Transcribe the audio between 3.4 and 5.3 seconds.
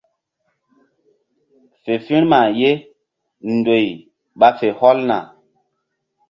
ndoy ɓa fe hɔlna.